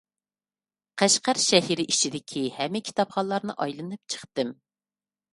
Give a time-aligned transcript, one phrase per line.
[1.01, 4.55] قەشقەر شەھىرى ئىچىدىكى ھەممە كىتابخانىلارنى ئايلىنىپ چىقتىم.